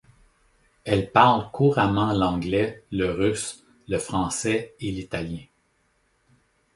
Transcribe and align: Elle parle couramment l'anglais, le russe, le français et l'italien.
Elle 0.83 1.11
parle 1.11 1.51
couramment 1.51 2.11
l'anglais, 2.11 2.83
le 2.89 3.11
russe, 3.11 3.63
le 3.87 3.99
français 3.99 4.73
et 4.79 4.89
l'italien. 4.91 5.45